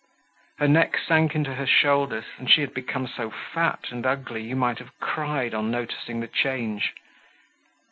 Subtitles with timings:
[0.57, 4.55] Her neck sank into her shoulders and she had become so fat and ugly you
[4.55, 6.95] might have cried on noticing the change.